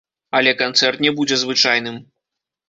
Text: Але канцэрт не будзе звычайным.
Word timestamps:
Але 0.37 0.53
канцэрт 0.61 1.03
не 1.07 1.11
будзе 1.19 1.39
звычайным. 1.43 2.01